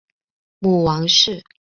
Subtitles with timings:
[0.57, 1.43] 母王氏。